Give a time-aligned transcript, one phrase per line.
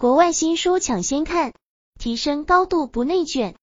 [0.00, 1.52] 国外新书抢先看，
[1.98, 3.54] 提升高度不内卷。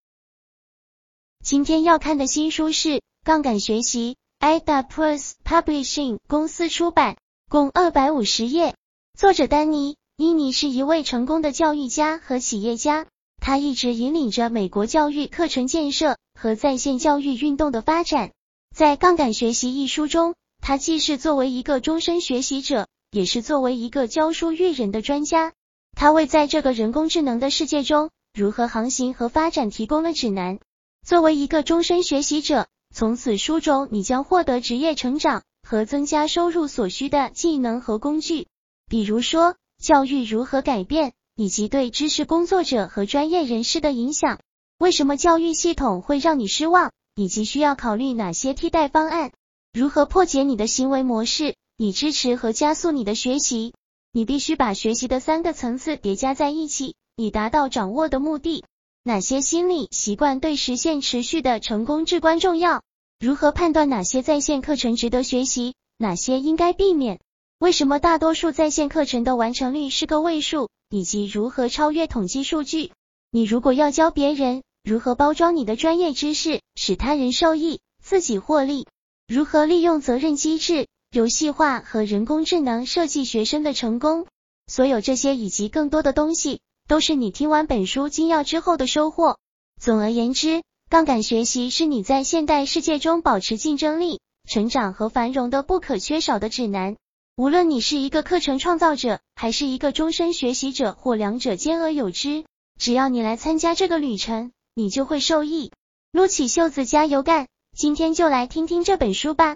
[1.44, 2.90] 今天要看的新书是
[3.24, 4.18] 《杠杆学习》
[4.60, 7.18] ，Ada Plus Publishing 公司出版，
[7.50, 8.76] 共二百五十页。
[9.18, 13.08] 作者丹尼·伊尼是一位成功的教育家和企业家，
[13.42, 18.32] 他一直引领着美国教育课程建设和在线教育运动的发展。
[18.76, 25.54] 在《杠杆学习》一书中，他既是作为一个终身学习者，也是作为一个教书育人的专家。
[26.00, 30.60] 它为在这个人工智能的世界中如何航行和发展提供了指南。
[31.04, 38.46] 作为一个终身学习者，从此书中你将获得职业成长和增加收入所需的技能和工具，
[38.88, 44.38] 比如说教育如何改变，以及对知识工作者和专业人士的影响。
[44.78, 49.32] 为什么教育系统会让你失望，以及需要考虑哪些替代方案？
[49.74, 53.74] 如何破解你的行为模式，以支持和加速你的学习？
[54.18, 58.66] 你必须把学习的三个层次叠加在一起，以达到掌握的目的。
[59.04, 62.82] 哪些心理习惯对实现持续的成功至关重要？
[63.20, 67.20] 如何判断哪些在线课程值得学习，哪些应该避免？
[67.60, 70.68] 为什么大多数在线课程的完成率是个位数？
[70.90, 72.94] 以及如何超越统计数据？
[73.30, 78.88] 你如果要教别人，如何包装你的专业知识，使他人受益，自己获利？
[79.28, 80.88] 如何利用责任机制？
[81.10, 84.28] 游戏化和人工智能设计学生的成功，
[84.68, 89.38] 所有这些以及更多的东西，都是你听完本书精要之后的收获。
[89.80, 96.98] 总而言之，杠杆学习是你在现代世界中保持竞争力、成长和繁荣的不可缺少的指南。
[97.38, 102.44] 无论你是一个课程创造者，还是一个终身学习者，或两者兼而有之，
[102.78, 105.72] 只要你来参加这个旅程，你就会受益。
[106.12, 109.56] 撸起袖子加油干，今天就来听听这本书吧。